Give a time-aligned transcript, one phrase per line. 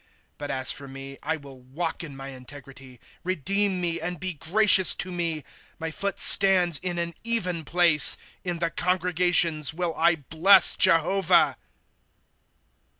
[0.01, 0.03] ^^
[0.39, 4.95] But as for me, I will walk in my integrity; Redeem me, and be gracious
[4.95, 5.41] to me.
[5.41, 5.43] '^
[5.77, 8.17] My foot stands in an even place.
[8.43, 11.55] In the congregations will I bless Jehovah.